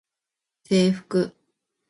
[0.63, 1.29] 制服